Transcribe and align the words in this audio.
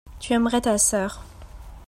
tu 0.19 0.33
aimerais 0.33 0.61
ta 0.61 0.75
sœur. 0.79 1.21